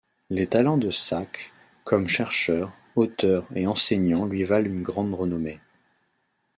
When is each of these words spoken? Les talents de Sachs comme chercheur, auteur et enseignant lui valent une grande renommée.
Les 0.31 0.47
talents 0.47 0.79
de 0.79 0.89
Sachs 0.89 1.51
comme 1.83 2.07
chercheur, 2.07 2.73
auteur 2.95 3.45
et 3.55 3.67
enseignant 3.67 4.25
lui 4.25 4.43
valent 4.43 4.65
une 4.65 4.81
grande 4.81 5.13
renommée. 5.13 5.59